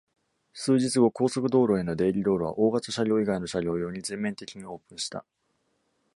[0.51, 5.23] 数日後、高速道路への出入道路は大型車両以外の車両用に全面的にオープンした。